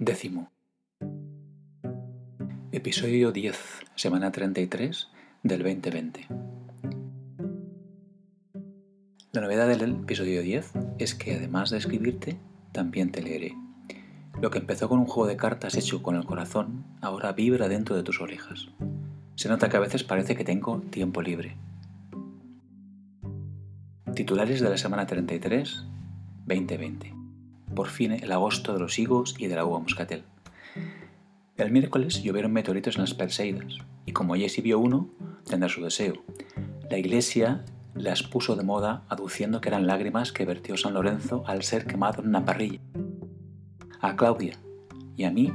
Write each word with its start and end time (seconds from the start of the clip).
Décimo. 0.00 0.50
Episodio 2.72 3.30
10, 3.30 3.56
semana 3.94 4.32
33 4.32 5.08
del 5.44 5.62
2020. 5.62 6.26
La 9.30 9.40
novedad 9.40 9.68
del 9.68 9.82
episodio 9.82 10.42
10 10.42 10.72
es 10.98 11.14
que 11.14 11.36
además 11.36 11.70
de 11.70 11.78
escribirte, 11.78 12.36
también 12.72 13.12
te 13.12 13.22
leeré. 13.22 13.54
Lo 14.42 14.50
que 14.50 14.58
empezó 14.58 14.88
con 14.88 14.98
un 14.98 15.06
juego 15.06 15.28
de 15.28 15.36
cartas 15.36 15.76
hecho 15.76 16.02
con 16.02 16.16
el 16.16 16.24
corazón, 16.24 16.84
ahora 17.00 17.32
vibra 17.32 17.68
dentro 17.68 17.94
de 17.94 18.02
tus 18.02 18.20
orejas. 18.20 18.70
Se 19.36 19.48
nota 19.48 19.68
que 19.68 19.76
a 19.76 19.80
veces 19.80 20.02
parece 20.02 20.34
que 20.34 20.42
tengo 20.42 20.80
tiempo 20.80 21.22
libre. 21.22 21.56
Titulares 24.12 24.60
de 24.60 24.70
la 24.70 24.76
semana 24.76 25.06
33, 25.06 25.86
2020. 26.46 27.23
Por 27.74 27.88
fin 27.88 28.12
el 28.12 28.32
agosto 28.32 28.72
de 28.72 28.80
los 28.80 28.98
higos 28.98 29.34
y 29.38 29.46
de 29.46 29.56
la 29.56 29.64
uva 29.64 29.80
moscatel. 29.80 30.24
El 31.56 31.70
miércoles 31.70 32.22
llovieron 32.22 32.52
meteoritos 32.52 32.96
en 32.96 33.02
las 33.02 33.14
Perseidas, 33.14 33.78
y 34.06 34.12
como 34.12 34.34
Jesse 34.34 34.62
vio 34.62 34.78
uno, 34.78 35.08
tendrá 35.48 35.68
su 35.68 35.82
deseo. 35.82 36.14
La 36.90 36.98
iglesia 36.98 37.64
las 37.94 38.22
puso 38.22 38.56
de 38.56 38.64
moda 38.64 39.04
aduciendo 39.08 39.60
que 39.60 39.68
eran 39.68 39.86
lágrimas 39.86 40.32
que 40.32 40.44
vertió 40.44 40.76
San 40.76 40.94
Lorenzo 40.94 41.44
al 41.46 41.62
ser 41.62 41.86
quemado 41.86 42.22
en 42.22 42.28
una 42.28 42.44
parrilla. 42.44 42.80
A 44.00 44.16
Claudia 44.16 44.58
y 45.16 45.24
a 45.24 45.30
mí 45.30 45.52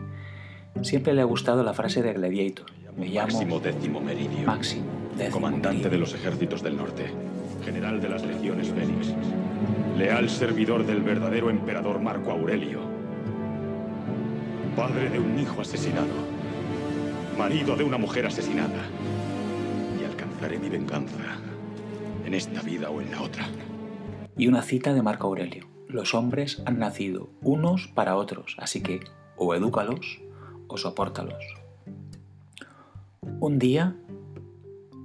siempre 0.81 1.13
le 1.13 1.21
ha 1.21 1.25
gustado 1.25 1.63
la 1.63 1.73
frase 1.73 2.01
de 2.01 2.13
Gladiator. 2.13 2.65
Me 2.97 3.07
llamo 3.07 3.33
Máximo 3.33 3.59
Décimo 3.59 4.01
Meridio, 4.01 4.45
Máximo 4.45 4.85
Décimo 5.17 5.33
comandante 5.35 5.69
Meridio. 5.69 5.89
de 5.91 5.97
los 5.97 6.13
ejércitos 6.13 6.63
del 6.63 6.77
norte, 6.77 7.11
general 7.69 8.01
de 8.01 8.09
las 8.09 8.25
legiones 8.25 8.67
Félix, 8.69 9.13
leal 9.95 10.27
servidor 10.27 10.83
del 10.87 11.03
verdadero 11.03 11.51
emperador 11.51 12.01
Marco 12.01 12.31
Aurelio, 12.31 12.79
padre 14.75 15.07
de 15.07 15.19
un 15.19 15.37
hijo 15.37 15.61
asesinado, 15.61 16.07
marido 17.37 17.75
de 17.75 17.83
una 17.83 17.99
mujer 17.99 18.25
asesinada, 18.25 18.81
y 20.01 20.03
alcanzaré 20.03 20.57
mi 20.57 20.67
venganza 20.67 21.37
en 22.25 22.33
esta 22.33 22.63
vida 22.63 22.89
o 22.89 23.01
en 23.01 23.11
la 23.11 23.21
otra. 23.21 23.45
Y 24.35 24.47
una 24.47 24.63
cita 24.63 24.95
de 24.95 25.03
Marco 25.03 25.27
Aurelio. 25.27 25.67
Los 25.87 26.15
hombres 26.15 26.63
han 26.65 26.79
nacido 26.79 27.29
unos 27.43 27.87
para 27.87 28.15
otros, 28.15 28.55
así 28.57 28.81
que 28.81 29.01
o 29.37 29.53
edúcalos 29.53 30.21
o 30.67 30.77
sopórtalos. 30.77 31.43
Un 33.39 33.59
día 33.59 33.95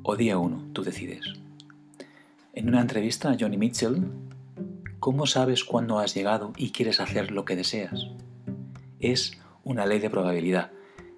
o 0.02 0.16
día 0.16 0.38
uno, 0.38 0.64
tú 0.72 0.82
decides. 0.82 1.44
En 2.56 2.68
una 2.68 2.80
entrevista 2.80 3.30
a 3.30 3.36
Johnny 3.38 3.56
Mitchell, 3.56 4.00
¿cómo 5.00 5.26
sabes 5.26 5.64
cuándo 5.64 5.98
has 5.98 6.14
llegado 6.14 6.52
y 6.56 6.70
quieres 6.70 7.00
hacer 7.00 7.32
lo 7.32 7.44
que 7.44 7.56
deseas? 7.56 8.06
Es 9.00 9.32
una 9.64 9.86
ley 9.86 9.98
de 9.98 10.08
probabilidad. 10.08 10.70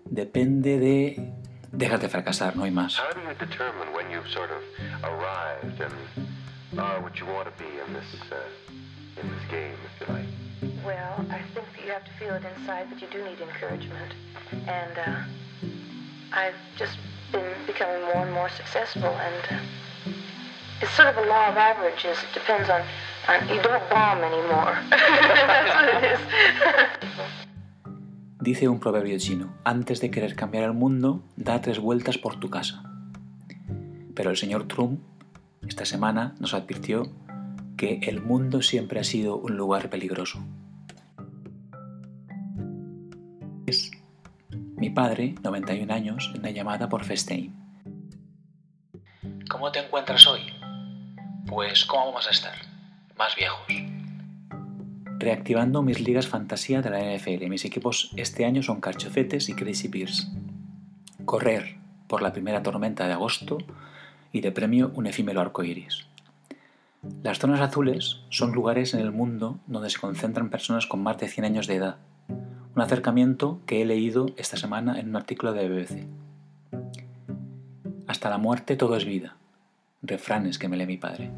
Depende 0.07 0.79
de... 0.79 1.35
Déjate 1.73 2.09
fracasar, 2.09 2.57
no 2.57 2.65
hay 2.65 2.71
más. 2.71 2.99
How 2.99 3.13
do 3.13 3.21
you 3.21 3.35
determine 3.39 3.93
when 3.95 4.11
you've 4.11 4.27
sort 4.33 4.51
of 4.51 4.63
arrived 5.05 5.79
and 5.83 5.93
are 6.79 7.03
what 7.03 7.21
you 7.21 7.27
want 7.27 7.45
to 7.45 7.63
be 7.63 7.69
in 7.87 7.93
this 7.93 8.15
uh, 8.33 9.21
in 9.21 9.29
this 9.29 9.45
game, 9.51 9.77
if 9.85 10.01
you 10.01 10.15
like? 10.15 10.83
Well, 10.83 11.27
I 11.29 11.43
think 11.53 11.67
that 11.75 11.85
you 11.85 11.93
have 11.93 12.05
to 12.05 12.13
feel 12.19 12.35
it 12.35 12.45
inside, 12.57 12.87
but 12.89 13.03
you 13.03 13.09
do 13.13 13.23
need 13.23 13.41
encouragement. 13.43 14.15
And 14.67 14.97
uh, 14.97 15.23
I've 16.33 16.57
just 16.79 16.97
been 17.31 17.45
becoming 17.67 18.03
more 18.05 18.25
and 18.25 18.33
more 18.33 18.49
successful, 18.49 19.11
and 19.11 19.45
uh, 19.51 19.63
it's 20.81 20.93
sort 20.93 21.09
of 21.09 21.17
a 21.17 21.27
law 21.27 21.49
of 21.49 21.57
averages. 21.57 22.19
It 22.23 22.33
depends 22.35 22.69
on, 22.69 22.83
on 23.29 23.49
you 23.49 23.63
don't 23.63 23.89
bomb 23.91 24.23
anymore. 24.23 24.79
That's 24.91 25.75
what 25.75 25.89
it 25.95 26.13
is. 26.13 26.21
Dice 28.41 28.69
un 28.69 28.79
proverbio 28.79 29.19
chino, 29.19 29.57
antes 29.65 30.01
de 30.01 30.11
querer 30.11 30.37
cambiar 30.37 30.65
el 30.65 30.73
mundo, 30.73 31.25
da 31.37 31.61
tres 31.61 31.81
vueltas 31.81 32.17
por 32.17 32.39
tu 32.39 32.49
casa. 32.49 32.83
Pero 34.15 34.31
el 34.31 34.37
señor 34.37 34.69
Trump 34.69 35.01
esta 35.67 35.85
semana 35.85 36.35
nos 36.39 36.55
advirtió 36.55 37.11
que 37.77 37.99
el 38.03 38.23
mundo 38.23 38.63
siempre 38.63 39.01
ha 39.01 39.05
sido 39.05 39.37
un 39.37 39.57
lugar 39.57 39.91
peligroso. 39.91 40.39
Es 43.67 43.91
mi 44.77 44.91
padre, 44.91 45.35
91 45.43 45.93
años, 45.93 46.31
en 46.33 46.41
una 46.41 46.51
llamada 46.51 46.89
por 46.89 47.05
FaceTime. 47.05 47.53
¿Cómo 49.51 49.73
te 49.73 49.81
encuentras 49.81 50.27
hoy? 50.27 50.41
Pues, 51.47 51.85
¿cómo 51.85 52.07
vamos 52.07 52.27
a 52.27 52.31
estar? 52.31 52.55
Más 53.17 53.35
viejos 53.37 53.67
reactivando 55.19 55.83
mis 55.83 56.01
ligas 56.01 56.29
fantasía 56.29 56.83
de 56.83 56.91
la 56.91 57.01
NFL. 57.01 57.49
Mis 57.49 57.65
equipos 57.65 58.11
este 58.17 58.45
año 58.45 58.63
son 58.63 58.81
Carchofetes 58.81 59.49
y 59.49 59.55
Crazy 59.55 59.89
Bears. 59.89 60.31
Correr 61.25 61.77
por 62.07 62.23
la 62.23 62.33
primera 62.33 62.63
tormenta 62.63 63.07
de 63.07 63.15
agosto 63.15 63.59
y 64.33 64.41
de 64.41 64.53
premio 64.53 64.93
un 64.95 65.07
efímero 65.07 65.41
arco 65.41 65.65
iris. 65.65 66.07
Las 67.23 67.39
zonas 67.39 67.61
azules 67.61 68.21
son 68.31 68.53
lugares 68.53 68.95
en 68.95 69.01
el 69.01 69.13
mundo 69.13 69.59
donde 69.67 69.91
se 69.91 69.99
concentran 69.99 70.51
personas 70.51 70.87
con 70.87 71.03
más 71.03 71.19
de 71.19 71.29
100 71.29 71.45
años 71.45 71.67
de 71.67 71.77
edad. 71.77 71.97
Un 72.29 72.83
acercamiento 72.83 73.61
que 73.67 73.81
he 73.81 73.87
leído 73.87 74.27
esta 74.37 74.57
semana 74.57 75.01
en 75.01 75.09
un 75.09 75.17
artículo 75.17 75.53
de 75.53 75.69
BBC. 75.69 76.07
Hasta 78.07 78.29
la 78.31 78.39
muerte 78.39 78.77
todo 78.77 78.97
es 78.97 79.05
vida. 79.05 79.37
Refranes 80.07 80.59
que 80.59 80.69
me 80.69 80.77
lee 80.77 80.87
mi 80.87 80.99
padre. 80.99 81.31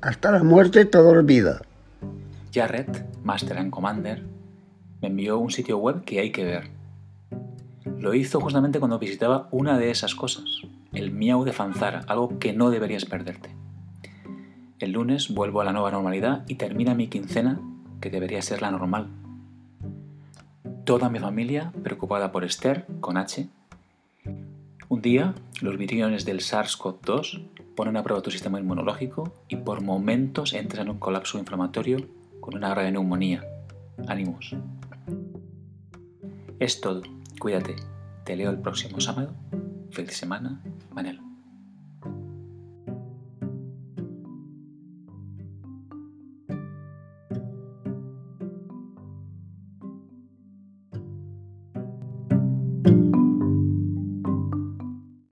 Hasta 0.00 0.32
la 0.32 0.42
muerte 0.42 0.84
todo 0.84 1.10
olvida. 1.10 1.62
Jarrett, 2.52 3.06
Master 3.22 3.58
and 3.58 3.70
Commander, 3.70 4.24
me 5.00 5.08
envió 5.08 5.38
un 5.38 5.52
sitio 5.52 5.78
web 5.78 6.02
que 6.04 6.18
hay 6.18 6.32
que 6.32 6.44
ver. 6.44 6.70
Lo 7.98 8.14
hizo 8.14 8.40
justamente 8.40 8.80
cuando 8.80 8.98
visitaba 8.98 9.48
una 9.52 9.78
de 9.78 9.90
esas 9.90 10.16
cosas, 10.16 10.62
el 10.92 11.12
Miau 11.12 11.44
de 11.44 11.52
Fanzara, 11.52 12.00
algo 12.08 12.40
que 12.40 12.52
no 12.52 12.70
deberías 12.70 13.04
perderte. 13.04 13.50
El 14.80 14.92
lunes 14.92 15.32
vuelvo 15.32 15.60
a 15.60 15.64
la 15.64 15.72
nueva 15.72 15.92
normalidad 15.92 16.44
y 16.48 16.56
termina 16.56 16.94
mi 16.94 17.06
quincena, 17.06 17.60
que 18.00 18.10
debería 18.10 18.42
ser 18.42 18.60
la 18.60 18.72
normal. 18.72 19.08
Toda 20.84 21.08
mi 21.08 21.20
familia 21.20 21.72
preocupada 21.84 22.32
por 22.32 22.42
Esther, 22.42 22.86
con 23.00 23.16
H. 23.16 23.48
Un 24.90 25.02
día, 25.02 25.36
los 25.62 25.78
viriones 25.78 26.24
del 26.24 26.40
SARS-CoV-2 26.40 27.46
ponen 27.76 27.96
a 27.96 28.02
prueba 28.02 28.22
tu 28.22 28.32
sistema 28.32 28.58
inmunológico 28.58 29.32
y 29.46 29.54
por 29.54 29.82
momentos 29.82 30.52
entras 30.52 30.84
en 30.84 30.90
un 30.90 30.98
colapso 30.98 31.38
inflamatorio 31.38 32.08
con 32.40 32.56
una 32.56 32.70
grave 32.70 32.90
neumonía. 32.90 33.44
Ánimos. 34.08 34.56
Es 36.58 36.80
todo. 36.80 37.02
Cuídate. 37.38 37.76
Te 38.24 38.34
leo 38.34 38.50
el 38.50 38.58
próximo 38.58 39.00
sábado. 39.00 39.32
Feliz 39.92 40.16
semana. 40.16 40.60
Manel. 40.92 41.29